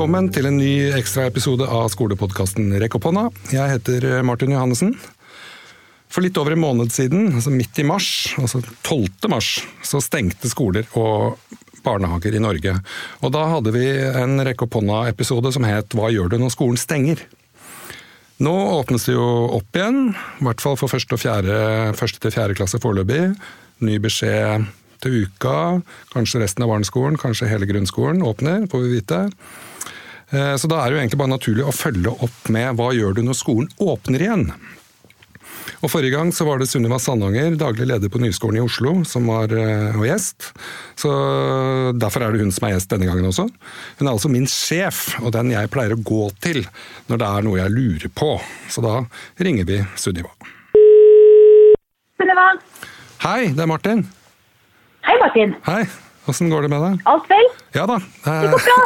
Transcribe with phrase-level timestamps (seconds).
[0.00, 3.26] Velkommen til en ny ekstraepisode av skolepodkasten Rekk opp hånda.
[3.52, 4.94] Jeg heter Martin Johannessen.
[6.08, 8.08] For litt over en måned siden, altså midt i mars,
[8.40, 9.28] altså 12.
[9.28, 9.50] mars,
[9.84, 11.36] så stengte skoler og
[11.84, 12.78] barnehager i Norge.
[13.20, 16.80] Og da hadde vi en Rekk opp hånda-episode som het Hva gjør du når skolen
[16.80, 17.20] stenger?
[18.40, 19.30] Nå åpnes det jo
[19.60, 23.34] opp igjen, i hvert fall for første, fjerde, første til fjerde klasse foreløpig.
[23.84, 24.64] Ny beskjed
[25.04, 25.82] til uka,
[26.16, 29.26] kanskje resten av barneskolen, kanskje hele grunnskolen åpner, får vi vite.
[30.30, 33.16] Eh, så da er det jo egentlig bare naturlig å følge opp med hva gjør
[33.18, 34.50] du når skolen åpner igjen?
[35.80, 39.28] Og Forrige gang så var det Sunniva Sandanger, daglig leder på Nyskolen i Oslo, som
[39.30, 40.50] var uh, gjest.
[40.98, 41.12] Så
[41.96, 43.46] Derfor er det hun som er gjest denne gangen også.
[44.00, 46.62] Hun er altså min sjef, og den jeg pleier å gå til
[47.08, 48.34] når det er noe jeg lurer på.
[48.68, 48.98] Så da
[49.40, 50.34] ringer vi Sunniva.
[52.20, 52.46] Sunniva.
[53.24, 54.04] Hei, det er Martin.
[55.08, 55.56] Hei, Martin.
[55.64, 55.82] Hei.
[56.28, 57.04] Åssen går det med deg?
[57.08, 57.46] Alt vel?
[57.72, 57.96] Ja da.
[58.24, 58.78] Det går bra.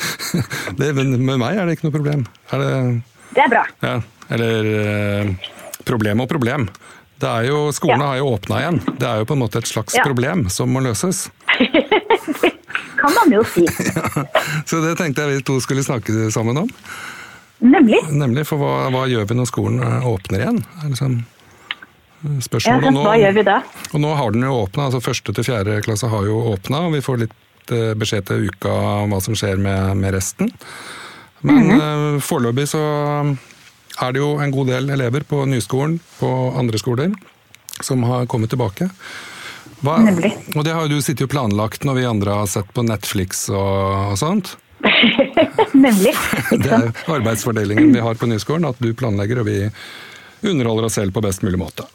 [0.80, 2.26] det, med meg er det ikke noe problem.
[2.52, 2.72] Er det,
[3.36, 3.64] det er bra.
[3.84, 3.94] Ja,
[4.36, 5.32] eller eh,
[5.88, 6.66] Problem og problem.
[7.18, 8.08] Det er jo, Skolene ja.
[8.12, 8.80] har jo åpna igjen.
[9.00, 10.04] Det er jo på en måte et slags ja.
[10.06, 11.30] problem som må løses.
[12.42, 12.52] det
[13.00, 13.64] kan man jo si.
[13.88, 14.26] ja,
[14.68, 16.68] så det tenkte jeg vi to skulle snakke sammen om.
[17.58, 18.04] Nemlig.
[18.14, 20.62] Nemlig, For hva, hva gjør vi når skolen eh, åpner igjen?
[20.84, 21.18] Liksom
[22.44, 22.86] spørsmål.
[22.88, 23.58] Ja, hva gjør vi da?
[23.92, 24.88] Og nå har den jo åpna.
[24.88, 28.48] Altså første til fjerde klasse har jo åpna, og vi får litt eh, beskjed til
[28.48, 30.52] uka om hva som skjer med, med resten.
[31.40, 32.20] Men mm -hmm.
[32.20, 32.82] foreløpig så
[34.02, 37.12] er det jo en god del elever på nyskolen, på andre skoler,
[37.80, 38.90] som har kommet tilbake.
[39.80, 39.98] Hva,
[40.56, 43.48] og det har jo du sittet og planlagt når vi andre har sett på Netflix
[43.48, 44.56] og, og sånt.
[45.72, 46.14] Nemlig.
[46.62, 49.58] det er arbeidsfordelingen vi har på nyskolen, at du planlegger og vi
[50.42, 51.86] underholder oss selv på best mulig måte.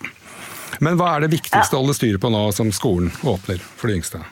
[0.83, 3.99] Men hva er det viktigste å holde styr på nå som skolen åpner for de
[3.99, 4.23] yngste?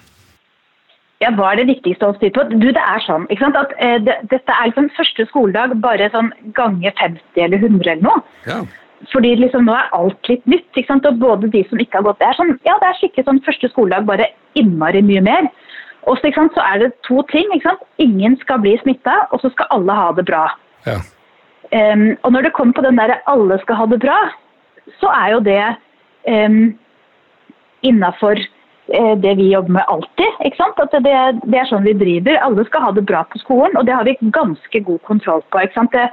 [1.22, 2.44] Ja, Hva er det viktigste å holde styr på?
[2.50, 3.58] Du, Det er sånn ikke sant?
[3.60, 8.08] at eh, det, dette er liksom første skoledag bare sånn gange 50 eller 100 eller
[8.08, 8.24] noe.
[8.50, 8.64] Ja.
[9.12, 10.70] Fordi liksom nå er alt litt nytt.
[10.74, 11.06] ikke sant?
[11.06, 13.44] Og både de som ikke har gått Det er sånn, ja, det er skikkelig sånn
[13.46, 15.50] første skoledag, bare innmari mye mer.
[16.10, 16.32] Og så
[16.66, 17.46] er det to ting.
[17.54, 17.86] ikke sant?
[18.02, 20.48] Ingen skal bli smitta, og så skal alle ha det bra.
[20.90, 20.98] Ja.
[21.72, 24.32] Um, og når det kommer på den der 'alle skal ha det bra',
[25.00, 25.76] så er jo det
[26.28, 26.80] um,
[27.84, 28.36] innafor
[29.00, 30.32] uh, det vi jobber med alltid.
[30.46, 30.80] ikke sant?
[30.84, 31.16] At det,
[31.48, 32.44] det, er sånn vi driver.
[32.44, 35.60] Alle skal ha det bra på skolen, og det har vi ganske god kontroll på.
[35.60, 35.92] ikke sant?
[35.92, 36.10] Det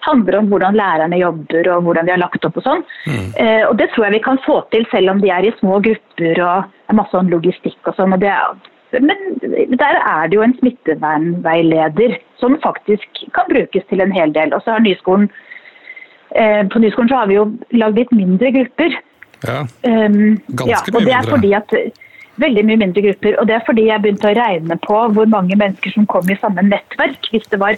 [0.00, 2.82] handler om hvordan lærerne jobber og hvordan de har lagt opp og sånn.
[3.06, 3.28] Mm.
[3.36, 5.78] Uh, og det tror jeg vi kan få til selv om de er i små
[5.84, 8.12] grupper og er masse om logistikk og sånn.
[8.16, 8.56] og det er
[9.00, 14.54] men der er det jo en smittevernveileder som faktisk kan brukes til en hel del.
[14.54, 15.30] Og så har Nyskolen
[16.36, 18.98] eh, På Nyskolen så har vi jo lagd litt mindre grupper.
[19.42, 21.76] Ja, um, ganske mye ja, og det er fordi at
[22.40, 23.34] Veldig mye mindre grupper.
[23.40, 26.38] Og det er fordi jeg begynte å regne på hvor mange mennesker som kom i
[26.40, 27.28] samme nettverk.
[27.28, 27.76] Hvis det var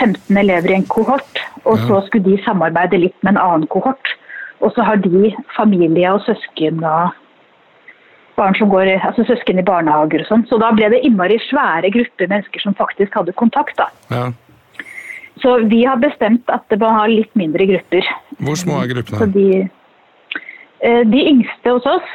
[0.00, 1.84] 15 elever i en kohort, og ja.
[1.88, 4.14] så skulle de samarbeide litt med en annen kohort.
[4.64, 7.12] Og så har de familie og søsken og
[8.36, 10.44] barn som går, altså søsken i barnehager og sånn.
[10.50, 13.76] Så da ble det innmari svære grupper mennesker som faktisk hadde kontakt.
[13.78, 13.88] da.
[14.10, 14.26] Ja.
[15.42, 18.06] Så vi har bestemt at det må ha litt mindre grupper.
[18.46, 19.28] Hvor små er gruppene?
[19.34, 19.48] De,
[20.80, 22.14] eh, de, yngste hos oss,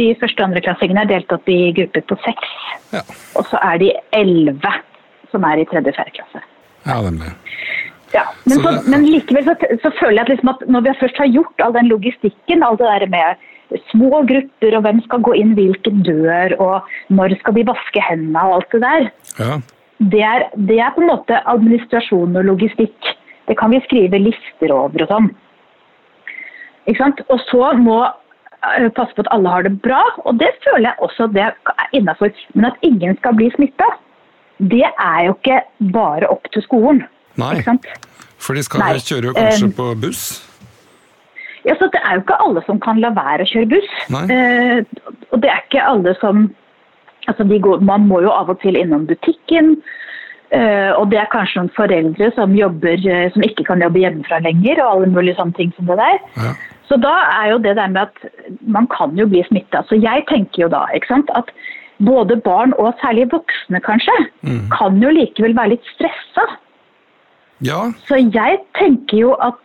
[0.00, 2.56] de første og andreklassingene, er delt opp i grupper på seks.
[2.96, 3.04] Ja.
[3.38, 4.74] Og så er de elleve
[5.30, 6.44] som er i tredje og fjerde klasse.
[6.84, 7.32] Ja, nemlig.
[8.14, 11.16] Ja, men, så, men likevel så, så, føler jeg at, liksom at når vi først
[11.18, 13.40] har gjort all den logistikken, all det der med
[13.90, 18.42] små grupper, og hvem skal gå inn hvilken dør, og når skal de vaske hendene
[18.48, 19.08] og alt det der.
[19.38, 19.60] Ja.
[20.12, 23.14] Det, er, det, er, på en måte administrasjon og logistikk.
[23.48, 25.30] Det kan vi skrive lister over og sånn.
[26.88, 27.20] Ikke sant?
[27.32, 31.06] Og så må uh, passe på at alle har det bra, og det føler jeg
[31.08, 32.32] også det er innafor.
[32.54, 33.88] Men at ingen skal bli smitta,
[34.60, 35.62] det er jo ikke
[35.94, 37.04] bare opp til skolen.
[37.40, 37.56] Nei,
[38.38, 38.98] for de skal Nei.
[39.02, 40.26] kjøre kanskje um, på buss?
[41.64, 43.92] Ja, så Det er jo ikke alle som kan la være å kjøre buss.
[44.28, 44.84] Eh,
[45.32, 46.48] og det er ikke alle som
[47.28, 49.76] altså går, Man må jo av og til innom butikken.
[50.52, 54.42] Eh, og det er kanskje noen foreldre som jobber, eh, som ikke kan jobbe hjemmefra
[54.44, 54.82] lenger.
[54.82, 56.18] og alle mulige sånne ting som det der.
[56.36, 56.52] Ja.
[56.88, 58.16] Så da er jo det der med at
[58.60, 59.82] man kan jo bli smitta.
[59.88, 61.50] Så jeg tenker jo da ikke sant, at
[61.98, 64.12] både barn og særlig voksne kanskje,
[64.42, 64.68] mm.
[64.70, 66.44] kan jo likevel være litt stressa.
[67.64, 67.92] Ja.
[68.06, 69.58] Så jeg tenker jo at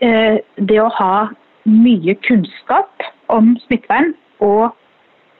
[0.00, 1.28] eh, det å ha
[1.68, 4.12] mye kunnskap om smittevern
[4.42, 4.72] og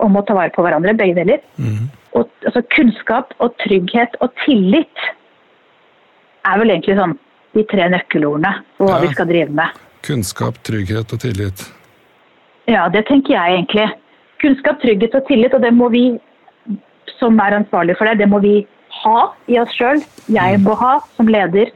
[0.02, 1.42] om å ta vare på hverandre, begge deler.
[1.56, 1.90] Mm.
[2.18, 5.06] Og, altså, kunnskap og trygghet og tillit
[6.48, 7.14] er vel egentlig sånn
[7.52, 9.04] de tre nøkkelordene på hva ja.
[9.04, 9.80] vi skal drive med.
[10.02, 11.66] Kunnskap, trygghet og tillit.
[12.70, 13.86] Ja, det tenker jeg egentlig.
[14.42, 16.06] Kunnskap, trygghet og tillit, og det må vi
[17.18, 18.56] som er ansvarlige for det, det må vi
[19.02, 19.18] ha
[19.50, 20.02] i oss sjøl.
[20.32, 21.70] Jeg må ha som leder.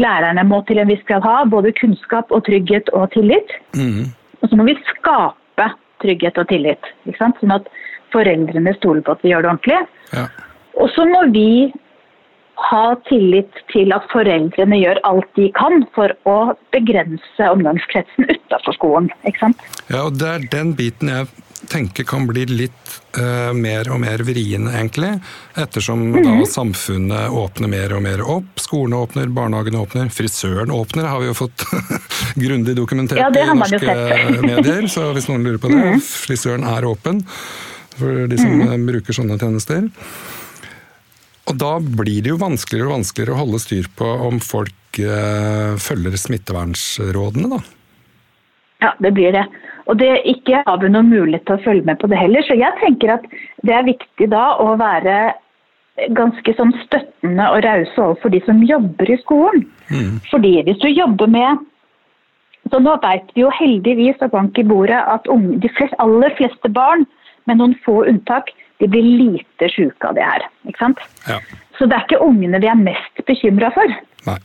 [0.00, 3.54] Lærerne må til en viss grad ha både kunnskap og trygghet og tillit.
[3.78, 4.10] Mm.
[4.42, 5.68] Og så må vi skape
[6.02, 6.90] trygghet og tillit.
[7.18, 7.70] Sånn at
[8.14, 9.80] foreldrene stoler på at vi gjør det ordentlig.
[10.14, 10.26] Ja.
[10.82, 11.72] Og så må vi
[12.64, 16.36] ha tillit til at foreldrene gjør alt de kan for å
[16.74, 19.10] begrense omgangskretsen utafor skolen.
[19.90, 21.30] Ja, og det er den biten jeg
[21.70, 25.12] tenker kan bli litt uh, mer og mer vriene, egentlig.
[25.56, 26.22] Ettersom Mhm.
[26.24, 28.60] da samfunnet åpner mer og mer opp.
[28.60, 31.66] Skolene åpner, barnehagene åpner, frisøren åpner, har vi jo fått
[32.44, 33.80] grundig dokumentert Ja, i norske.
[33.80, 34.46] Mhm.
[34.50, 34.88] medier.
[34.88, 37.24] Så hvis noen lurer på det, frisøren er åpen
[37.94, 38.86] for de som mm -hmm.
[38.86, 39.90] bruker sånne tjenester.
[41.46, 45.76] Og da blir det jo vanskeligere og vanskeligere å holde styr på om folk uh,
[45.76, 47.60] følger smittevernsrådene, da.
[48.80, 49.44] Ja, det blir det.
[49.90, 52.44] Og det ikke har vi noen mulighet til å følge med på det heller.
[52.46, 53.26] Så jeg tenker at
[53.66, 55.34] det er viktig da å være
[56.16, 59.66] ganske sånn støttende og rause overfor de som jobber i skolen.
[60.30, 61.62] Fordi hvis du jobber med
[62.72, 66.32] så nå vet vi jo heldigvis av bank i bordet at unge, de flest, aller
[66.38, 67.04] fleste barn,
[67.44, 68.48] med noen få unntak,
[68.80, 70.46] de blir lite syke av det her.
[70.64, 71.02] Ikke sant?
[71.28, 71.36] Ja.
[71.76, 74.38] Så det er ikke ungene vi er mest bekymra for, Nei.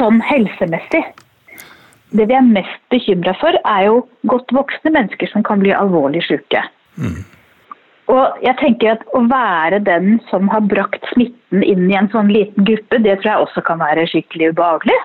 [0.00, 1.04] sånn helsemessig.
[2.16, 6.22] Det vi er mest bekymra for, er jo godt voksne mennesker som kan bli alvorlig
[6.26, 6.62] syke.
[8.10, 12.32] Og jeg tenker at Å være den som har brakt smitten inn i en sånn
[12.32, 14.98] liten gruppe, det tror jeg også kan være skikkelig ubehagelig.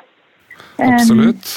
[0.81, 1.51] Absolutt.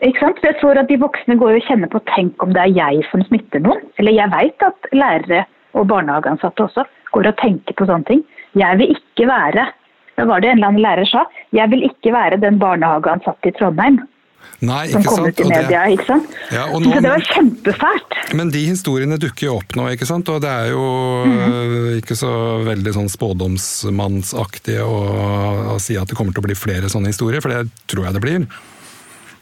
[0.00, 0.38] Ikke sant?
[0.40, 3.02] For jeg tror at De voksne går og kjenner på tenk om det er jeg
[3.10, 3.82] som smitter noen.
[3.98, 5.42] Eller jeg vet at lærere
[5.74, 8.24] og barnehageansatte også går og tenker på sånne ting.
[8.58, 9.66] Jeg vil ikke være
[10.20, 11.22] da var det en eller annen lærer sa,
[11.56, 14.02] jeg vil ikke være den barnehageansatte i Trondheim
[14.60, 15.28] Nei, som kom sant.
[15.28, 15.84] ut i media.
[15.88, 16.34] ikke sant?
[16.52, 18.16] Ja, og Så det var kjempefælt.
[18.36, 20.28] Men de historiene dukker jo opp nå, ikke sant?
[20.28, 20.82] Og det er jo
[21.24, 22.32] øh, ikke så
[22.66, 24.98] veldig sånn spådomsmannsaktig å,
[25.76, 28.18] å si at det kommer til å bli flere sånne historier, for det tror jeg
[28.18, 28.44] det blir.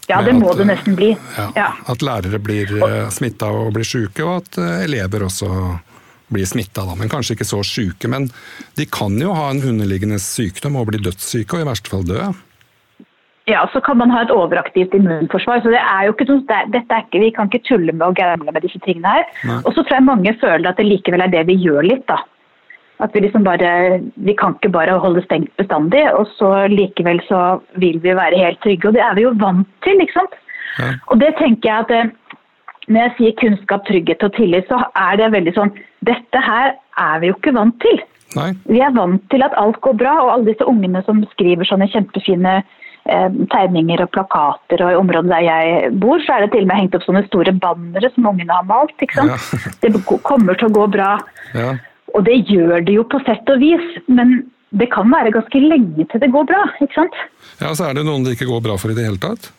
[0.09, 1.11] Ja, det må at, det nesten bli.
[1.37, 1.69] Ja, Ja.
[1.91, 5.51] At lærere blir uh, smitta og blir sjuke, og at eh, elever også
[6.33, 6.87] blir smitta.
[6.97, 8.09] Men kanskje ikke så sjuke.
[8.09, 8.31] Men
[8.79, 12.31] de kan jo ha en underliggende sykdom og bli dødssyke, og i verste fall dø.
[13.49, 15.63] Ja, så kan man ha et overaktivt immunforsvar.
[15.65, 18.07] så det er jo ikke noe, det, Dette er ikke, Vi kan ikke tulle med
[18.07, 19.25] og gamble med disse tingene her.
[19.49, 19.61] Nei.
[19.65, 22.05] Og så tror jeg mange føler at det likevel er det vi gjør litt.
[22.09, 22.19] da.
[23.01, 27.61] At vi liksom bare, vi kan ikke bare holde stengt bestandig, og så likevel så
[27.79, 28.89] vil vi være helt trygge.
[28.89, 30.35] Og det er vi jo vant til, ikke sant.
[30.79, 30.91] Ja.
[31.07, 32.11] Og det tenker jeg at eh,
[32.89, 35.73] når jeg sier kunnskap, trygghet og tillit, så er det veldig sånn
[36.07, 38.03] Dette her er vi jo ikke vant til.
[38.37, 38.51] Nei?
[38.69, 41.89] Vi er vant til at alt går bra, og alle disse ungene som skriver sånne
[41.91, 42.61] kjempefine
[43.09, 46.81] tegninger og plakater, og i området der jeg bor, så er det til og med
[46.83, 48.95] hengt opp sånne store bannere som ungene har malt.
[49.01, 49.33] ikke sant?
[49.33, 49.73] Ja.
[49.83, 51.15] Det kommer til å gå bra.
[51.57, 51.75] Ja.
[52.17, 54.41] Og det gjør det jo på sett og vis, men
[54.77, 57.17] det kan være ganske lenge til det går bra, ikke sant?
[57.61, 59.51] ja, så er det noen det ikke går bra for i det hele tatt.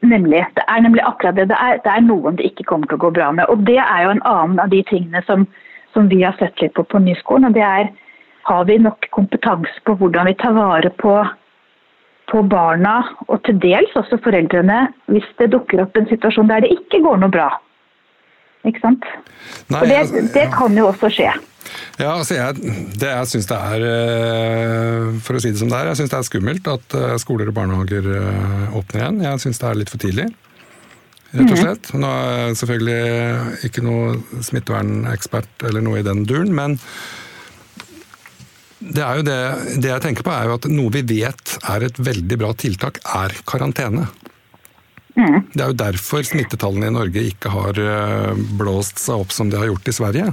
[0.00, 0.40] Nemlig.
[0.56, 1.50] Det er nemlig akkurat det.
[1.50, 3.50] Det er, det er noen det ikke kommer til å gå bra med.
[3.52, 5.44] Og det er jo en annen av de tingene som,
[5.94, 7.50] som vi har sett litt på på Nyskolen.
[7.50, 7.90] Og det er
[8.48, 11.12] har vi nok kompetanse på hvordan vi tar vare på,
[12.30, 16.72] på barna, og til dels også foreldrene, hvis det dukker opp en situasjon der det
[16.76, 17.50] ikke går noe bra.
[18.68, 19.06] Ikke sant?
[19.72, 21.30] Nei, Og det, altså, det kan jo også skje.
[22.00, 25.76] Ja, altså jeg, det jeg syns det er eh, For å si det som det
[25.76, 29.20] er, jeg syns det er skummelt at eh, skoler og barnehager eh, åpner igjen.
[29.26, 30.26] Jeg syns det er litt for tidlig,
[31.36, 31.92] rett og slett.
[32.00, 36.78] Nå er jeg selvfølgelig ikke noe smittevernekspert eller noe i den duren, men
[38.80, 39.38] det, er jo det,
[39.84, 43.00] det jeg tenker på er jo at noe vi vet er et veldig bra tiltak,
[43.04, 44.06] er karantene.
[45.14, 49.58] Det er jo derfor smittetallene i Norge ikke har eh, blåst seg opp som de
[49.60, 50.28] har gjort i Sverige.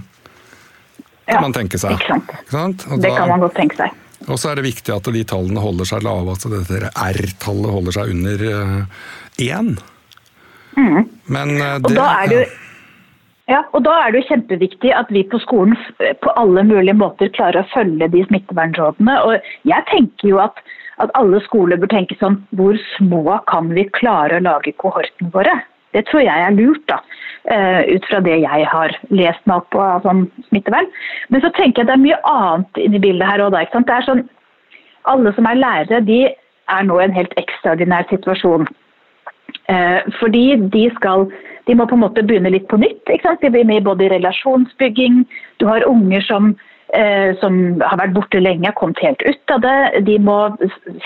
[1.27, 1.97] Ja, man tenke seg.
[1.97, 2.35] Ikke sant?
[2.37, 2.85] Ikke sant?
[2.87, 3.97] Da, Det kan man godt tenke seg.
[4.27, 7.97] Og så er det viktig at de tallene holder seg lave, altså dette R-tallet holder
[7.97, 8.45] seg under
[9.43, 9.75] én.
[10.77, 12.47] Men det, Og da er det jo
[13.47, 15.77] ja, og da er det jo kjempeviktig at vi på skolen
[16.23, 19.15] på alle mulige måter klarer å følge de smittevernrådene.
[19.23, 20.59] Og jeg tenker jo at,
[20.99, 25.55] at alle skoler bør tenke sånn Hvor små kan vi klare å lage kohortene våre?
[25.95, 26.99] Det tror jeg er lurt, da.
[27.55, 30.91] eh, ut fra det jeg har lest meg opp på av sånn smittevern.
[31.31, 33.55] Men så tenker jeg at det er mye annet inni bildet her òg?
[33.55, 34.27] Det er sånn
[35.07, 36.19] Alle som er lærere, de
[36.67, 38.67] er nå i en helt ekstraordinær situasjon.
[39.71, 41.29] Eh, fordi de skal
[41.67, 43.03] De må på en måte begynne litt på nytt.
[43.05, 43.43] ikke sant?
[43.43, 45.25] De blir med både i relasjonsbygging,
[45.59, 46.55] du har unger som,
[46.93, 50.05] eh, som har vært borte lenge, har kommet helt ut av det.
[50.05, 50.37] De må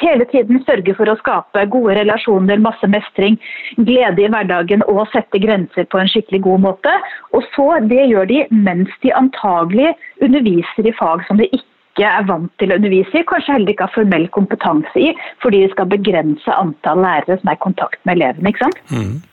[0.02, 3.40] hele tiden sørge for å skape gode relasjoner, masse mestring,
[3.78, 6.94] glede i hverdagen og sette grenser på en skikkelig god måte.
[7.34, 12.24] Og så Det gjør de mens de antagelig underviser i fag som de ikke er
[12.24, 15.90] vant til å undervise i, kanskje heller ikke har formell kompetanse i, fordi de skal
[15.90, 18.50] begrense antall lærere som er i kontakt med elevene.
[18.50, 18.80] ikke sant?
[18.92, 19.31] Mm.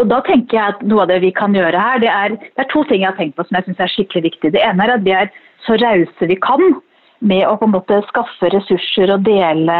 [0.00, 2.64] Og da tenker jeg at Noe av det vi kan gjøre her, det er, det
[2.64, 4.52] er to ting jeg har tenkt på som jeg synes er skikkelig viktig.
[4.56, 5.32] Det ene er at vi er
[5.66, 6.76] så rause vi kan
[7.24, 9.78] med å på en måte skaffe ressurser og dele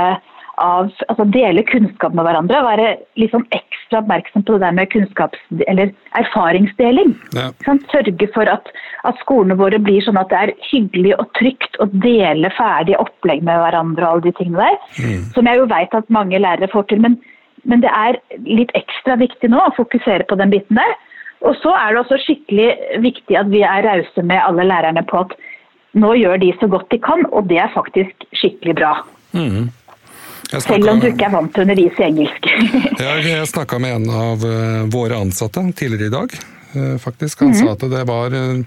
[0.63, 2.63] av, altså dele kunnskap med hverandre.
[2.65, 2.89] Være
[3.21, 7.15] liksom ekstra oppmerksom på det der med kunnskaps- eller erfaringsdeling.
[7.37, 7.51] Ja.
[7.93, 8.71] Sørge for at,
[9.05, 13.45] at, skolene våre blir sånn at det er hyggelig og trygt å dele ferdige opplegg
[13.47, 14.05] med hverandre.
[14.05, 15.25] og alle de tingene der, mm.
[15.37, 17.05] Som jeg jo vet at mange lærere får til.
[17.05, 17.21] Men,
[17.67, 20.95] men, det er litt ekstra viktig nå å fokusere på den biten der.
[21.45, 25.25] Og så er det også skikkelig viktig at vi er rause med alle lærerne på
[25.27, 25.35] at
[25.97, 28.93] nå gjør de så godt de kan, og det er faktisk skikkelig bra.
[29.37, 29.69] Mm.
[30.47, 32.49] Snakket, Selv om du ikke er vant til å undervise i engelsk.
[33.03, 36.37] jeg snakka med en av uh, våre ansatte tidligere i dag,
[36.77, 37.41] uh, faktisk.
[37.41, 37.67] Han mm -hmm.
[37.67, 38.63] sa at det var uh,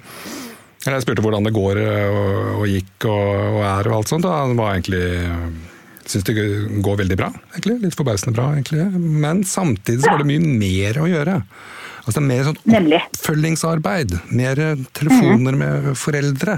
[0.86, 4.26] Jeg spurte hvordan det går og, og gikk og, og, er og alt sånt.
[4.26, 5.06] Og han var egentlig
[6.10, 6.34] Syns det
[6.82, 7.76] går veldig bra, egentlig.
[7.84, 8.86] Litt forbausende bra, egentlig.
[8.98, 11.36] Men samtidig så var det mye mer å gjøre.
[12.10, 14.16] Altså Mer sånn oppfølgingsarbeid.
[14.34, 14.62] Mer
[14.98, 15.60] telefoner -hmm.
[15.62, 16.58] med foreldre.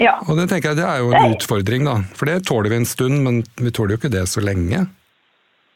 [0.00, 0.14] Ja.
[0.24, 1.98] Og det tenker jeg det er jo en utfordring, da.
[2.16, 4.86] For det tåler vi en stund, men vi tåler jo ikke det så lenge.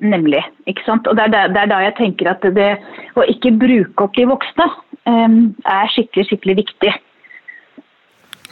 [0.01, 0.43] Nemlig.
[0.67, 1.07] ikke sant?
[1.07, 2.71] Og det er, da, det er da jeg tenker at det
[3.15, 4.67] å ikke bruke opp de voksne
[5.05, 6.93] um, er skikkelig, skikkelig viktig.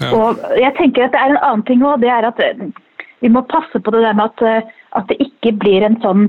[0.00, 0.12] Ja.
[0.12, 2.00] Og jeg tenker at det er en annen ting òg.
[2.04, 2.40] Det er at
[3.22, 6.28] vi må passe på det der med at, eh, at det ikke blir en sånn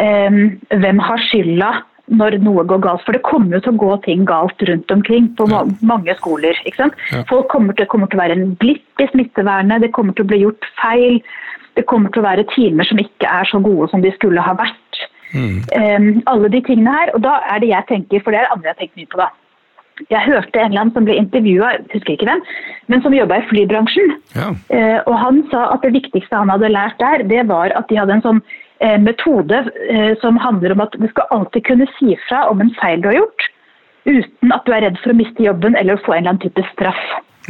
[0.00, 0.38] um,
[0.82, 1.72] hvem har skylda
[2.12, 3.04] når noe går galt.
[3.06, 5.62] For det kommer jo til å gå ting galt rundt omkring på ja.
[5.86, 6.58] mange skoler.
[6.64, 6.98] ikke sant?
[7.12, 7.22] Ja.
[7.30, 10.32] Folk kommer til, kommer til, å være en blipp i smittevernet, det kommer til å
[10.32, 11.20] bli gjort feil.
[11.78, 14.56] Det kommer til å være timer som ikke er så gode som de skulle ha
[14.58, 15.04] vært.
[15.32, 15.62] Mm.
[15.72, 17.14] Um, alle de tingene her.
[17.16, 19.22] Og da er det jeg tenker, for det er det andre jeg tenkt mye på,
[19.22, 19.30] da.
[20.08, 22.40] Jeg hørte en eller annen som ble intervjua, husker ikke hvem,
[22.90, 24.14] men som jobba i flybransjen.
[24.34, 24.50] Ja.
[24.72, 28.00] Eh, og han sa at det viktigste han hadde lært der, det var at de
[28.00, 28.44] hadde en sånn
[28.82, 32.72] Eh, metode eh, som handler om at du skal alltid kunne si fra om en
[32.80, 33.44] feil du har gjort,
[34.10, 36.42] uten at du er redd for å miste jobben eller å få en eller annen
[36.42, 37.02] type straff.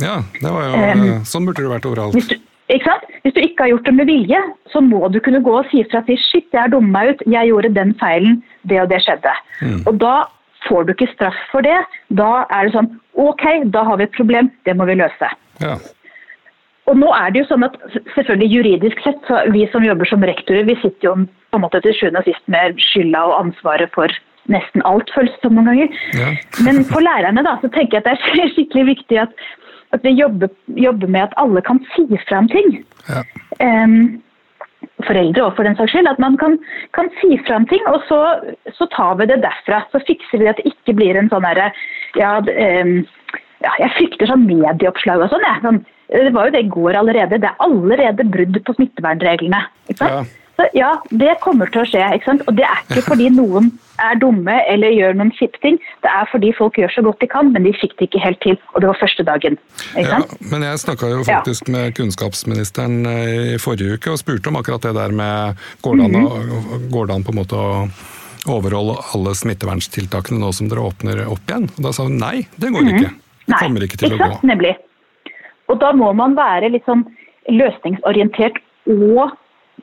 [0.03, 2.19] Ja, det var jo, um, sånn burde det vært overalt.
[2.19, 2.37] Hvis du?
[2.73, 4.39] Hvis du ikke har gjort det med vilje,
[4.73, 7.51] så må du kunne gå og si fra til shit, jeg dumma meg ut, jeg
[7.51, 9.33] gjorde den feilen, det og det skjedde.
[9.61, 9.83] Mm.
[9.91, 10.15] Og da
[10.69, 11.79] får du ikke straff for det.
[12.19, 15.31] Da er det sånn ok, da har vi et problem, det må vi løse.
[15.63, 15.77] Ja.
[16.91, 17.77] Og nå er det jo sånn at
[18.17, 21.81] selvfølgelig Juridisk sett, så vi som jobber som rektorer, vi sitter jo på en måte
[21.85, 24.11] til sjuende og sist med skylda og ansvaret for
[24.51, 26.01] nesten alt, føles det som noen ganger.
[26.19, 26.33] Ja.
[26.67, 29.47] Men for lærerne da, så tenker jeg at det er skikkelig viktig at,
[29.95, 32.81] at vi jobber, jobber, med at alle kan si fra om ting.
[33.09, 33.23] Ja.
[33.63, 34.23] Um,
[35.07, 36.11] foreldre og for den saks skyld.
[36.11, 36.59] At man kan,
[36.97, 38.21] kan si fra om ting, og så,
[38.77, 39.83] så, tar vi det derfra.
[39.93, 41.71] Så fikser vi at det ikke blir en sånn herre
[42.19, 42.35] ja,
[43.63, 45.47] ja, jeg frykter sånn medieoppslag og sånn.
[45.47, 45.57] Ja.
[45.65, 45.83] sånn
[46.13, 47.39] det var jo det i går allerede.
[47.41, 49.63] Det er allerede brudd på smittevernreglene.
[49.89, 50.23] ikke Ja.
[50.59, 52.03] Så ja, det kommer til å skje.
[52.17, 52.45] ikke sant?
[52.47, 53.71] Og det er ikke fordi noen
[54.03, 55.79] er dumme eller gjør noen kjipe ting.
[56.05, 58.41] Det er fordi folk gjør så godt de kan, men de fikk det ikke helt
[58.45, 58.59] til.
[58.75, 59.59] Og det var første dagen.
[59.97, 60.21] Ja,
[60.53, 61.77] men jeg snakka jo faktisk ja.
[61.77, 65.97] med kunnskapsministeren eh, i forrige uke og spurte om akkurat det der med Går
[67.09, 67.73] det an, på en måte å
[68.53, 71.69] overholde alle smitteverntiltakene nå som dere åpner opp igjen?
[71.77, 72.97] Og da sa hun nei, det går -hmm.
[72.97, 73.11] ikke.
[73.47, 74.39] Det kommer ikke til ikke å gå.
[74.47, 74.77] Nemlig.
[75.69, 77.05] Og da må man være litt sånn
[77.49, 79.31] løsningsorientert og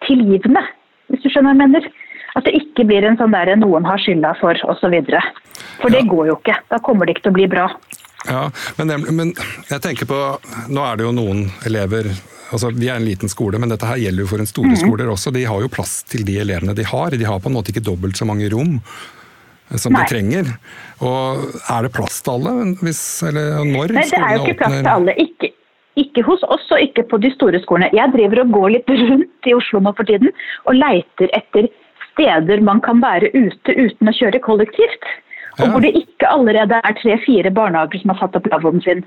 [0.05, 0.63] tilgivende,
[1.09, 1.89] hvis du skjønner hva jeg mener.
[2.37, 4.95] At det ikke blir en sånn der noen har skylda for osv.
[5.81, 6.09] For det ja.
[6.11, 6.59] går jo ikke.
[6.69, 7.65] Da kommer det ikke til å bli bra.
[8.27, 9.29] Ja, men, men,
[9.69, 10.17] jeg tenker på
[10.67, 12.09] Nå er det jo noen elever
[12.51, 14.79] altså Vi er en liten skole, men dette her gjelder jo for en store mm.
[14.81, 15.31] skoler også.
[15.31, 17.15] De har jo plass til de elevene de har.
[17.15, 18.79] De har på en måte ikke dobbelt så mange rom
[19.77, 20.01] som Nei.
[20.01, 20.49] de trenger.
[21.05, 22.53] Og er det plass til alle?
[22.81, 25.15] Hvis, eller når Nei, det er jo ikke plass til alle.
[25.21, 25.51] Ikke,
[26.01, 27.91] ikke hos oss og ikke på de store skolene.
[27.95, 30.33] Jeg driver og går litt rundt i Oslo nå for tiden
[30.65, 31.69] og leiter etter
[32.11, 35.09] steder man kan være ute uten å kjøre kollektivt.
[35.59, 35.71] Og ja.
[35.73, 39.03] hvor det ikke allerede er tre-fire barnehager som har satt opp lavvoen sin.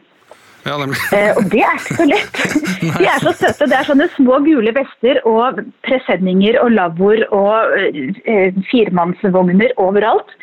[0.62, 2.40] Ja, eh, og det er ikke så lett.
[3.00, 3.66] De er så søte.
[3.66, 10.36] Det er sånne små gule vester og presenninger og lavvoer og eh, firemannsvogner overalt.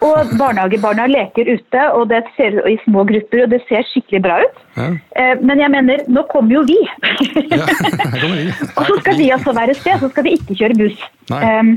[0.00, 4.38] Og barnehagebarna leker ute og det ser i små grupper, og det ser skikkelig bra
[4.40, 4.60] ut.
[4.78, 4.88] Ja.
[5.20, 6.78] Eh, men jeg mener, nå kommer jo vi.
[7.52, 7.66] ja,
[8.22, 8.48] kommer vi.
[8.78, 11.06] og så skal vi altså være et sted, så skal vi ikke kjøre buss.
[11.30, 11.74] Um,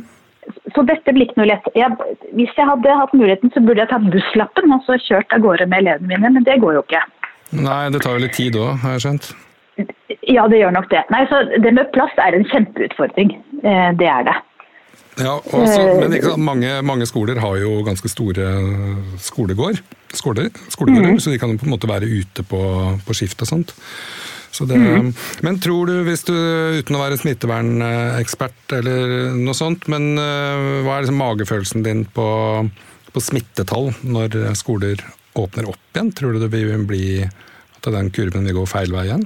[0.75, 1.67] så dette blir ikke noe lett.
[1.75, 5.43] Jeg, hvis jeg hadde hatt muligheten, så burde jeg tatt busslappen og så kjørt av
[5.43, 7.03] gårde med elevene mine, men det går jo ikke.
[7.59, 9.33] Nei, det tar jo litt tid òg, har jeg skjønt.
[10.29, 11.03] Ja, det gjør nok det.
[11.13, 13.35] Nei, så Det med plass er en kjempeutfordring.
[13.63, 14.35] Eh, det er det.
[15.21, 18.47] Ja, også, eh, men ikke, mange, mange, skoler har jo ganske store
[19.21, 19.81] skolegård,
[20.13, 21.21] skoler, skolegårder, mm.
[21.21, 22.61] så de kan på en måte være ute på,
[23.05, 23.75] på skift og sånt.
[24.53, 25.11] Så det, mm.
[25.45, 26.33] Men tror du, hvis du,
[26.77, 32.27] uten å være smittevernekspert eller noe sånt, men uh, hva er liksom magefølelsen din på,
[33.09, 35.01] på, smittetall når skoler
[35.33, 36.13] åpner opp igjen?
[36.13, 39.25] Tror du det vil bli at den kurven vil gå feil vei igjen?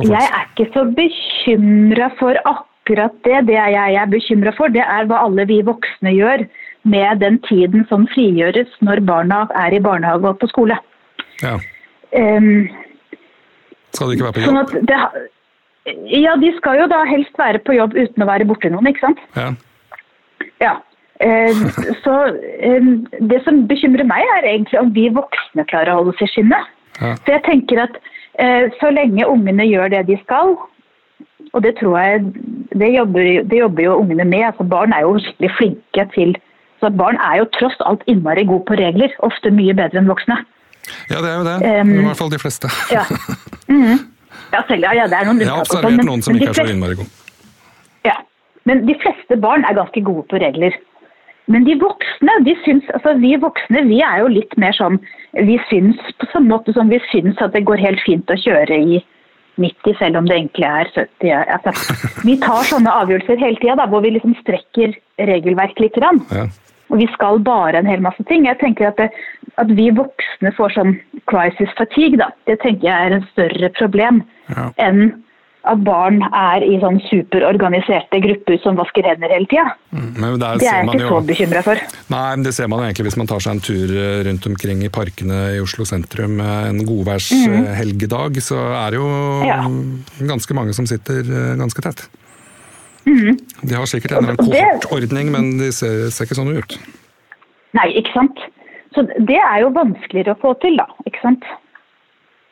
[0.00, 3.08] Jeg er ikke så bekymra for akkurat det.
[3.48, 6.46] Det jeg er bekymra for, det er hva alle vi voksne gjør
[6.84, 10.76] med den tiden som frigjøres når barna er i barnehage og på skole.
[11.42, 11.56] Ja.
[12.14, 12.68] Um,
[13.94, 14.72] skal de ikke være på jobb?
[14.74, 14.98] Sånn det,
[16.12, 19.04] ja, de skal jo da helst være på jobb uten å være borti noen, ikke
[19.04, 19.22] sant?
[19.36, 19.50] Ja.
[20.62, 20.74] ja.
[21.24, 21.64] Eh,
[22.04, 22.92] så um,
[23.30, 26.72] det som bekymrer meg, er egentlig om vi voksne klarer å holde oss i skinnet.
[27.00, 27.14] Ja.
[27.24, 27.98] Så jeg tenker at
[28.40, 30.56] uh, så lenge ungene gjør det de skal,
[31.54, 32.24] og det tror jeg
[32.74, 34.42] det jobber, det jobber jo ungene med.
[34.50, 36.34] altså Barn er jo skikkelig flinke til
[36.84, 40.36] så Barn er jo tross alt innmari gode på regler, ofte mye bedre enn voksne.
[41.08, 41.54] Ja, det er jo det.
[41.64, 42.72] Um, I hvert fall de fleste.
[42.92, 43.06] ja.
[43.64, 43.96] Mm.
[44.52, 46.64] ja, selv, ja, det er noen Jeg har observert men, noen som ikke er så
[46.68, 47.08] innmari gode.
[48.04, 48.18] Ja,
[48.68, 50.76] men de fleste barn er ganske gode på regler.
[51.48, 55.00] Men de voksne, de syns, altså vi voksne vi er jo litt mer sånn
[55.48, 58.76] Vi syns på samme måte som vi syns at det går helt fint å kjøre
[58.76, 59.00] i
[59.60, 61.32] 90, selv om det egentlig er 70.
[61.56, 61.72] Altså,
[62.26, 64.94] vi tar sånne avgjørelser hele tida hvor vi liksom strekker
[65.30, 65.98] regelverk litt.
[66.00, 66.46] Ja.
[66.92, 68.46] Og vi skal bare en hel masse ting.
[68.48, 69.10] Jeg tenker at, det,
[69.62, 70.96] at vi voksne får sånn
[71.30, 72.30] crisis fatigue, da.
[72.48, 74.68] Det tenker jeg er en større problem ja.
[74.82, 75.06] enn
[75.64, 79.64] at barn er i sånn superorganiserte grupper som vasker hender hele tida.
[79.94, 81.84] Mm, det er jeg ikke så bekymra for.
[82.12, 84.48] Nei, men Det ser man jo egentlig hvis man tar seg en tur eh, rundt
[84.50, 88.36] omkring i parkene i Oslo sentrum en godværshelgedag.
[88.36, 88.44] Mm.
[88.44, 89.08] Så er det jo
[89.48, 89.62] ja.
[90.32, 92.06] ganske mange som sitter eh, ganske tett.
[93.08, 93.36] Mm.
[93.62, 96.78] De har sikkert en kohortordning, men de ser, ser, ikke sånn ut.
[97.76, 98.40] Nei, ikke sant.
[98.94, 100.86] Så det er jo vanskeligere å få til, da.
[101.08, 101.46] ikke sant.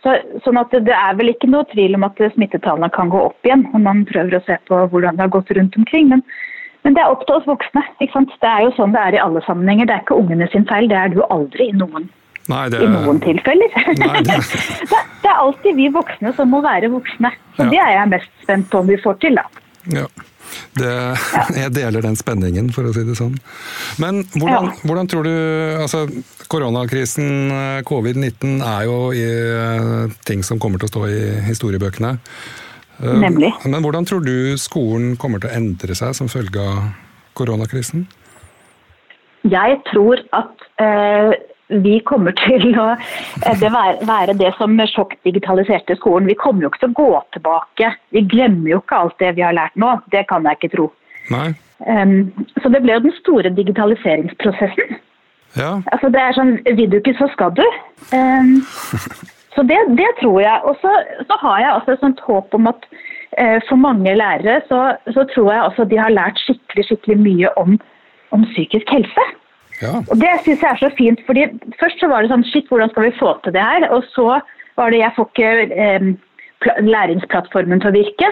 [0.02, 3.46] Så, sånn at det, er vel ikke noe tvil om at smittetallene kan gå opp
[3.46, 6.08] igjen når man prøver å se på hvordan det har gått rundt omkring.
[6.10, 6.24] Men,
[6.82, 7.84] men det er opp til oss voksne.
[8.00, 8.34] ikke sant?
[8.42, 9.86] Det er jo sånn det er i alle sammenhenger.
[9.86, 12.10] Det er ikke ungene sin feil, det er du aldri i noen,
[12.50, 12.82] Nei, det...
[12.82, 13.78] i noen tilfeller.
[14.02, 14.40] Nei, det...
[14.90, 15.04] det...
[15.22, 17.30] det, er alltid vi voksne som må være voksne.
[17.54, 17.70] Så ja.
[17.70, 19.38] Det er jeg mest spent på om vi får til.
[19.38, 19.46] da.
[19.94, 20.08] Ja.
[20.78, 20.92] Det,
[21.62, 23.36] jeg deler den spenningen, for å si det sånn.
[24.00, 24.78] Men hvordan, ja.
[24.88, 25.34] hvordan tror du
[25.82, 26.06] altså,
[26.52, 32.16] Koronakrisen, eh, covid-19, er jo i, eh, ting som kommer til å stå i historiebøkene.
[33.02, 33.52] Eh, Nemlig.
[33.64, 36.90] Men hvordan tror du skolen kommer til å endre seg som følge av
[37.38, 38.04] koronakrisen?
[39.48, 41.32] Jeg tror at eh,
[41.84, 46.30] vi kommer til å eh, det være det som sjokkdigitaliserte skolen.
[46.30, 47.92] Vi kommer jo ikke til å gå tilbake.
[48.16, 49.94] Vi glemmer jo ikke alt det vi har lært nå.
[50.14, 50.90] Det kan jeg ikke tro.
[51.32, 51.52] Nei.
[52.62, 54.98] Så det ble jo den store digitaliseringsprosessen.
[55.58, 55.72] Ja.
[55.92, 57.64] Altså det er sånn Vil du ikke, så skal du.
[59.54, 60.60] Så det, det, tror jeg.
[60.64, 60.92] Og så,
[61.28, 62.86] så, har jeg også et sånt håp om at
[63.40, 64.80] uh, for mange lærere så,
[65.14, 67.76] så, tror jeg også de har lært skikkelig, skikkelig mye om,
[68.32, 69.26] om psykisk helse.
[69.82, 70.00] Ja.
[70.00, 71.22] Og Det syns jeg er så fint.
[71.26, 71.46] fordi
[71.80, 73.88] Først så var det sånn Shit, hvordan skal vi få til det her?
[73.90, 74.40] Og så
[74.78, 75.52] var det Jeg får ikke
[75.84, 76.10] eh,
[76.86, 78.30] læringsplattformen til å virke.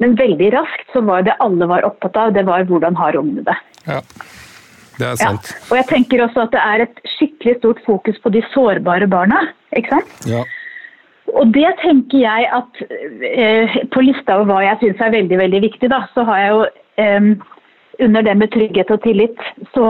[0.00, 3.44] Men veldig raskt så var det alle var opptatt av, det var hvordan har ungene
[3.44, 3.56] det.
[3.84, 3.98] Ja,
[4.96, 5.50] det er sant.
[5.52, 5.66] Ja.
[5.68, 9.42] Og jeg tenker også at det er et skikkelig stort fokus på de sårbare barna.
[9.76, 10.16] ikke sant?
[10.30, 10.46] Ja.
[11.36, 12.80] Og det tenker jeg at
[13.28, 16.54] eh, På lista over hva jeg syns er veldig veldig viktig, da, så har jeg
[16.54, 16.64] jo
[17.04, 17.28] eh,
[18.04, 19.86] under det med trygghet og tillit, så,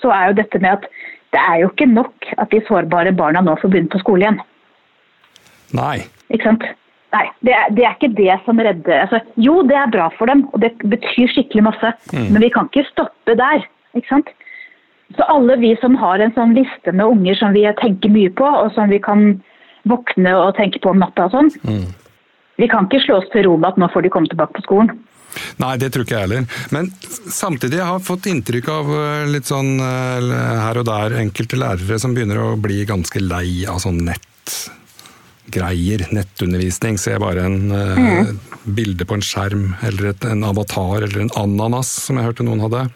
[0.00, 0.88] så, er jo dette med at
[1.34, 4.40] det er jo ikke nok at de sårbare barna nå får begynne på skole igjen.
[5.74, 5.98] Nei.
[6.30, 6.66] Ikke sant?
[7.14, 10.30] Nei, det er, det er ikke det som redder altså, Jo, det er bra for
[10.30, 12.30] dem, og det betyr skikkelig masse, mm.
[12.34, 13.66] men vi kan ikke stoppe der.
[13.94, 14.32] ikke sant?
[15.14, 18.46] Så alle vi som har en sånn liste med unger som vi tenker mye på,
[18.46, 19.36] og som vi kan
[19.90, 21.84] våkne og tenke på om natta og sånn, mm.
[22.62, 24.64] vi kan ikke slå oss til ro med at nå får de komme tilbake på
[24.66, 24.94] skolen.
[25.62, 26.46] Nei, det tror ikke jeg heller.
[26.74, 26.90] Men
[27.32, 31.58] samtidig jeg har jeg fått inntrykk av eh, litt sånn eh, her og der enkelte
[31.60, 36.98] lærere som begynner å bli ganske lei av sånn nettgreier, nettundervisning.
[37.00, 38.38] Ser bare en mm.
[38.76, 42.64] bilde på en skjerm eller et, en avatar eller en ananas, som jeg hørte noen
[42.66, 42.88] hadde.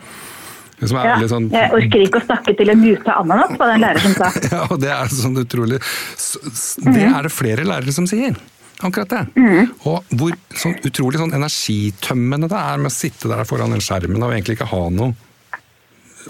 [0.79, 1.49] Ja, sånn...
[1.51, 4.29] Jeg orker ikke å snakke til en mute ananas, var det en lærer som sa.
[4.53, 8.39] ja, og Det er sånn utrolig Det er det flere lærere som sier.
[8.87, 9.25] Akkurat det.
[9.35, 9.73] Mm.
[9.91, 14.23] Og hvor sånn utrolig sånn energitømmende det er med å sitte der foran den skjermen
[14.23, 15.15] og egentlig ikke ha noe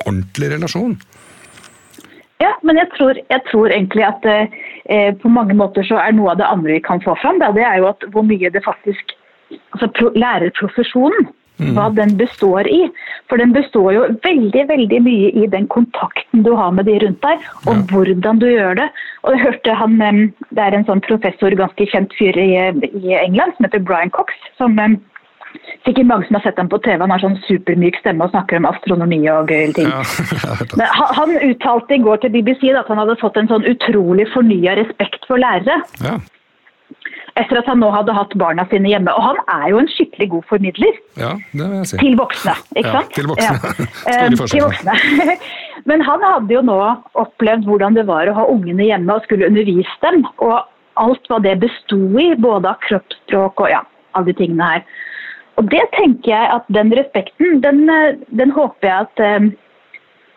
[0.07, 0.97] ordentlig relasjon.
[2.39, 6.33] Ja, men jeg tror, jeg tror egentlig at eh, på mange måter så er noe
[6.33, 8.65] av det andre vi kan få fram, da, det er jo at hvor mye det
[8.67, 9.17] faktisk
[9.49, 11.31] Altså lærerprofesjonen.
[11.59, 12.85] Hva den består i.
[13.29, 17.21] For den består jo veldig veldig mye i den kontakten du har med de rundt
[17.21, 17.83] deg, og Ja.
[17.91, 18.89] hvordan du gjør det.
[19.25, 22.55] Og jeg hørte han, Det er en sånn professor, ganske kjent fyr i,
[22.95, 24.33] i England, som heter Brian Cox.
[24.57, 24.77] som
[25.87, 27.01] Sikkert mange som har sett ham på TV.
[27.01, 29.89] Han har sånn supermyk stemme og snakker om astronomi og gøye ting.
[29.89, 30.03] Ja.
[30.79, 34.29] Men han, han uttalte i går til BBC at han hadde fått en sånn utrolig
[34.35, 35.81] fornya respekt for lærere.
[36.05, 36.19] Ja.
[37.39, 39.13] Etter at han nå hadde hatt barna sine hjemme.
[39.15, 40.97] Og han er jo en skikkelig god formidler.
[41.21, 41.99] ja, det vil jeg si.
[42.01, 43.13] Til voksne, ikke Ja, sant?
[43.15, 43.53] til voksne.
[43.55, 43.87] Ja.
[44.09, 45.37] Eh, til voksne.
[45.91, 46.79] Men han hadde jo nå
[47.23, 50.25] opplevd hvordan det var å ha ungene hjemme og skulle undervise dem.
[50.43, 50.59] Og
[50.99, 53.85] alt hva det besto i, både av kroppsspråk og ja,
[54.19, 54.83] alle de tingene her.
[55.59, 59.49] Og det tenker jeg at den respekten, den, eh, den håper jeg at, eh,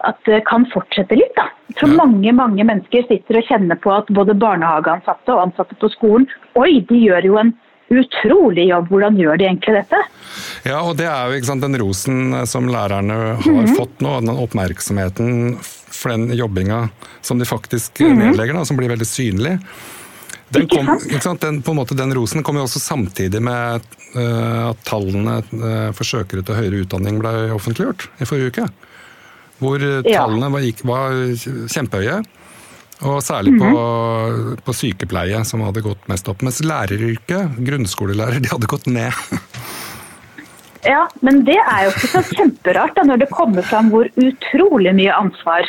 [0.03, 1.33] at det kan fortsette litt.
[1.35, 1.49] da.
[1.69, 2.05] Jeg tror Ja.
[2.05, 6.79] mange mange mennesker sitter og kjenner på at både barnehageansatte og ansatte på skolen Oi,
[6.81, 7.53] de gjør jo en
[7.91, 8.87] utrolig jobb.
[8.89, 9.97] Hvordan gjør de egentlig dette?
[10.65, 13.75] Ja, og det er jo sant, den rosen eh, som lærerne har Mhm.
[13.75, 16.89] fått nå, den oppmerksomheten for den jobbinga
[17.21, 18.17] som de faktisk Mhm.
[18.17, 19.59] nedlegger, da, som blir veldig synlig.
[20.51, 20.85] Den, kom?
[21.39, 23.81] Den, måte, den rosen kom jo også samtidig med
[24.15, 28.65] uh, at tallene uh, for søkere til høyere utdanning ble offentliggjort i forrige uke.
[29.61, 31.19] Hvor eh, tallene var, var
[31.71, 32.21] kjempehøye.
[33.01, 34.57] Og særlig på, -hmm.
[34.61, 36.41] på sykepleie, som hadde gått mest opp.
[36.45, 39.13] Mens læreryrket, grunnskolelærer, de hadde gått ned.
[40.81, 44.93] Ja, men det er jo ikke så kjemperart da, når det kommer fram hvor utrolig
[44.97, 45.67] mye ansvar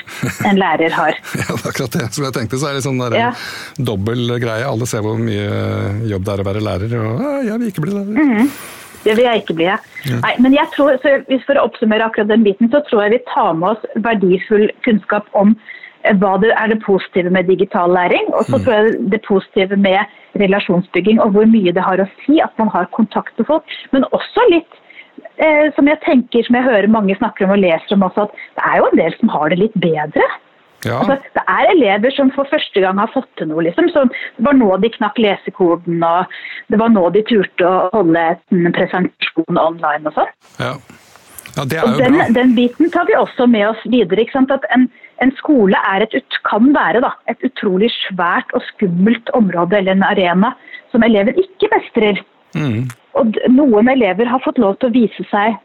[0.49, 1.19] en lærer har.
[1.43, 2.61] Ja, det er akkurat det som jeg tenkte.
[2.61, 3.33] Så er det sånn der, Ja.
[3.77, 4.65] dobbel greie.
[4.69, 7.85] Alle ser hvor mye jobb det er å være lærer, og «Å, jeg vil ikke
[7.85, 8.49] bli lærer.
[9.05, 9.69] Det vil jeg ikke bli.
[10.23, 13.55] Nei, men jeg tror, For å oppsummere akkurat den biten, så tror jeg vi tar
[13.59, 15.57] med oss verdifull kunnskap om
[16.05, 19.79] eh, hva det er det positive med digital læring, og så tror jeg det positive
[19.89, 23.77] med relasjonsbygging, og hvor mye det har å si at man har kontakt med folk.
[23.95, 24.81] Men også litt
[25.37, 28.41] eh, som jeg tenker, som jeg hører mange snakker om og leser om også, at
[28.59, 30.31] det er jo en del som har det litt bedre.
[30.87, 33.63] Ja, Altså, det er elever som for første gang har fått til noe.
[33.67, 33.91] Liksom.
[33.95, 36.35] Så det var nå de knakk lesekoden, og
[36.73, 40.35] det var nå de turte å holde en presentasjon online og sånn.
[40.59, 40.75] ja.
[41.57, 44.25] ja det er Og jo den, den biten tar vi også med oss videre.
[44.25, 44.55] Ikke sant?
[44.55, 44.89] At en,
[45.23, 50.09] en skole er et, kan være da, et utrolig svært og skummelt område eller en
[50.11, 50.55] arena
[50.91, 52.25] som elever ikke mestrer.
[52.59, 52.91] Mm.
[53.21, 55.61] Og noen elever har fått lov til å vise seg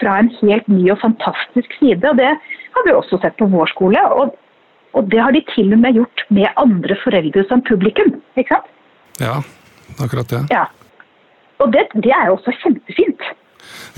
[0.00, 2.04] fra en helt ny og fantastisk side.
[2.08, 2.30] og Det
[2.76, 4.02] har vi også sett på vår skole.
[4.20, 4.36] Og,
[4.98, 8.16] og det har de til og med gjort med andre foreldre som publikum.
[8.36, 8.72] ikke sant?
[9.22, 9.36] Ja,
[10.02, 10.42] akkurat det.
[10.52, 10.66] Ja.
[11.62, 13.22] Og det, det er jo også kjempefint.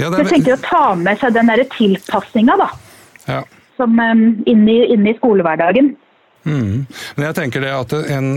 [0.01, 2.69] Ja, Så det jeg tenker å ta med seg den der tilpasninga, da,
[3.29, 3.41] ja.
[3.77, 5.93] som um, inn, i, inn i skolehverdagen.
[6.49, 6.87] Mm.
[6.89, 8.31] Men jeg tenker det at en,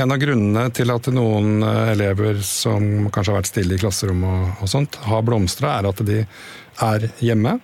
[0.00, 4.32] en av grunnene til at noen eh, elever som kanskje har vært stille i klasserommet
[4.32, 6.22] og, og sånt, har blomstra, er at de
[6.88, 7.58] er hjemme.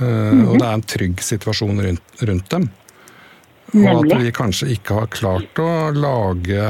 [0.00, 2.70] eh, Og det er en trygg situasjon rundt, rundt dem.
[3.72, 6.66] Og at vi kanskje ikke har klart å lage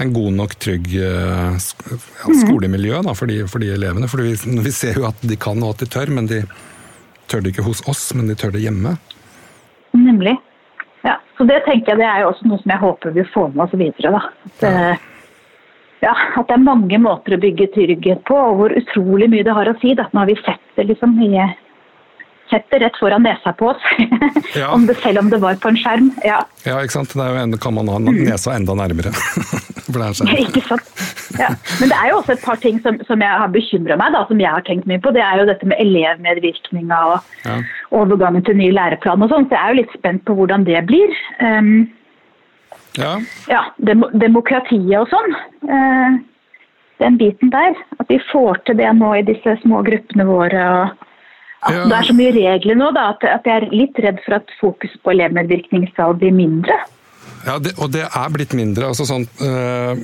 [0.00, 4.08] en god nok trygg eh, ja, skolemiljø da, for, de, for de elevene.
[4.10, 6.42] For vi, vi ser jo at de kan og at de tør, men de
[7.30, 8.96] tør det ikke hos oss, men de tør det hjemme.
[9.92, 10.34] Nemlig.
[11.04, 13.50] Ja, så det tenker jeg det er jo også noe som jeg håper vi får
[13.52, 14.14] med oss videre.
[14.14, 14.22] da.
[14.48, 14.94] At, ja.
[16.08, 19.56] ja, at det er mange måter å bygge trygghet på, og hvor utrolig mye det
[19.58, 19.94] har å si.
[19.98, 20.08] da.
[20.12, 21.34] Nå har vi sett det liksom i
[22.52, 23.82] sett det rett foran nesa på oss,
[24.60, 24.68] Ja.
[24.76, 26.12] om det, selv om det var på en skjerm.
[26.24, 27.14] Ja, Ja, ikke sant?
[27.16, 29.10] Det en, kan man ha nesa enda nærmere.
[29.92, 30.86] Ikke sant?
[31.36, 31.48] Ja.
[31.80, 34.22] Men det er jo også et par ting som, som jeg har bekymra meg, da,
[34.28, 35.10] som jeg har tenkt mye på.
[35.12, 37.56] Det er jo dette med elevmedvirkninga og Ja.
[37.92, 39.48] overgangen til ny læreplan og sånn.
[39.50, 41.12] Så jeg er jo litt spent på hvordan det blir.
[41.42, 41.90] Um,
[42.96, 43.14] Ja,
[43.48, 45.32] ja, dem demokratiet og sånn.
[45.64, 46.18] Uh,
[47.00, 47.72] den biten der.
[48.00, 50.64] At vi får til det nå i disse små gruppene våre.
[50.72, 51.08] og
[51.62, 51.84] at Ja.
[51.88, 54.96] Det er så mye regler nå da, at, jeg er litt redd for at fokus
[55.02, 56.74] på elevmedvirkning skal bli mindre.
[57.46, 58.90] ja det, og det er blitt mindre.
[58.92, 59.28] altså sånn...
[59.40, 60.02] Øh,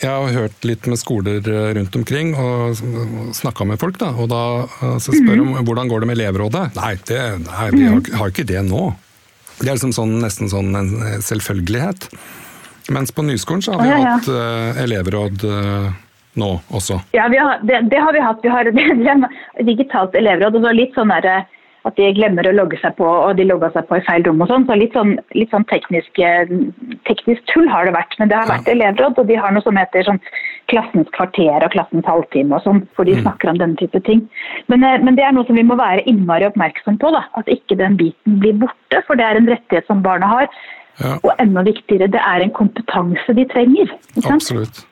[0.00, 2.78] jeg har hørt litt med skoler eh, rundt omkring og
[3.36, 3.98] snakka med folk.
[4.00, 6.70] da, og da eh, så spør de om hvordan går det med elevrådet.
[6.78, 8.94] Nei, det, nei vi har, har ikke det nå.
[9.60, 12.08] Det er liksom sånn, nesten sånn en selvfølgelighet.
[12.90, 15.90] Mens på Nyskolen så har vi hatt uh, elevråd eh,
[16.36, 17.00] nå også.
[17.12, 18.38] Ja, vi har, det, det har vi hatt.
[18.42, 20.54] Vi har et digitalt elevråd.
[20.54, 21.56] og det var litt sånn der, eh,
[21.88, 24.42] at de glemmer å logge seg på, og de logga seg på i feil rom
[24.44, 24.66] og sånn.
[24.68, 26.44] Så litt sånn, litt sånn teknisk, eh,
[27.08, 28.18] teknisk tull har det vært.
[28.18, 28.58] Men det har Ja.
[28.58, 30.20] vært elevråd, og de har noe som heter sånn
[30.68, 34.28] klassens kvarter og klassens halvtime og sånn, hvor de snakker om denne type ting.
[34.68, 37.24] Men, eh, men det er noe som vi må være innmari oppmerksom på, da.
[37.34, 40.48] At ikke den biten blir borte, for det er en rettighet som barna har.
[41.00, 43.88] Ja, Og enda viktigere, det er en kompetanse de trenger.
[44.28, 44.84] Absolutt.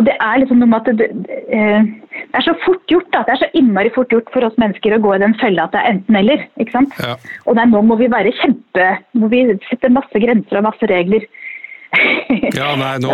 [0.00, 1.08] Og det er liksom noe med at det,
[1.52, 3.10] eh, det, er så fort gjort.
[3.12, 5.66] da, Det er så innmari fort gjort for oss mennesker å gå i den fella
[5.68, 6.46] at det er enten-eller.
[6.56, 6.96] ikke sant?
[7.04, 7.18] Ja.
[7.44, 8.86] Og det er nå må vi være kjempe
[9.20, 11.28] Må vi sette masse grenser og masse regler.
[12.54, 13.10] Ja, nei, nå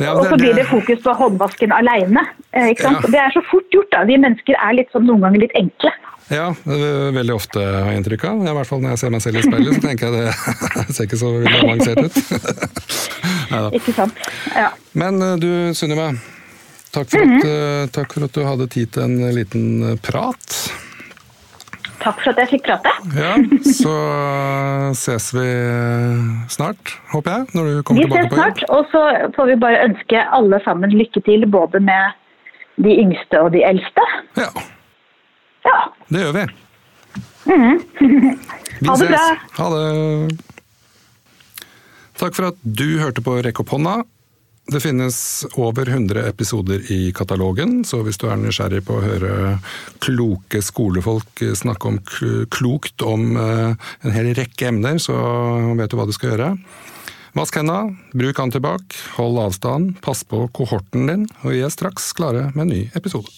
[0.00, 2.22] ja, og så blir det fokus på håndvasken aleine.
[2.52, 2.92] Ja.
[3.04, 3.90] Det er så fort gjort.
[3.92, 4.04] da.
[4.08, 5.92] Vi mennesker er litt sånn noen ganger litt enkle.
[6.32, 8.40] Ja, veldig ofte har jeg inntrykk av.
[8.42, 11.06] I hvert fall når jeg ser meg selv i speilet, så tenker jeg det ser
[11.06, 12.16] ikke så veldig avansert ut.
[13.52, 13.68] Neida.
[13.78, 14.24] Ikke sant?
[14.56, 14.72] Ja.
[14.98, 16.08] Men eh, du Sunniva,
[16.90, 17.46] takk mm -hmm.
[17.46, 20.72] eh, takk for at du hadde tid til en liten eh, prat.
[22.06, 22.90] Takk for at jeg fikk prate.
[23.18, 23.32] Ja,
[23.74, 23.92] så
[24.94, 25.46] ses vi
[26.54, 28.44] snart, håper jeg, når du kommer Vi tilbake ses på jobb.
[28.44, 29.02] snart, og så
[29.34, 32.14] får vi bare ønske alle sammen lykke til, både med
[32.86, 34.06] de yngste og de eldste.
[34.38, 34.50] Ja,
[35.66, 35.78] Ja.
[36.14, 36.46] det gjør vi.
[37.46, 38.38] Vi Mhm.
[38.86, 39.10] Ha det ses.
[39.10, 39.24] bra.
[39.58, 40.38] Ha det.
[42.18, 44.02] Takk for at du hørte på Rekk opp hånda.
[44.66, 45.16] Det finnes
[45.54, 49.34] over 100 episoder i katalogen, så hvis du er nysgjerrig på å høre
[50.02, 52.00] kloke skolefolk snakke om
[52.50, 55.14] klokt om eh, en hel rekke emner, så
[55.78, 56.50] vet du hva du skal gjøre.
[57.36, 57.82] Vask henda,
[58.16, 62.74] bruk antibac, hold avstand, pass på kohorten din, og vi er straks klare med en
[62.74, 63.30] ny episode.